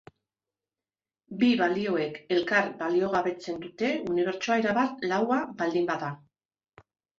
Bi 1.43 1.49
balioek 1.59 2.17
elkar 2.37 2.71
baliogabetzen 2.81 3.61
dute 3.67 3.93
unibertsoa 4.15 4.59
erabat 4.65 5.07
laua 5.15 5.41
baldin 5.63 5.89
bada. 5.95 6.13